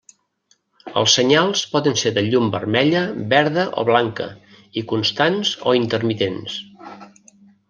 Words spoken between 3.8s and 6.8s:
o blanca, i constants o intermitents.